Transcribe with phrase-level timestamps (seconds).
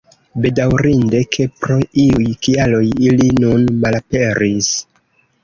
[0.43, 4.73] Bedaŭrinde, ke pro iuj kialoj ili nun malaperis.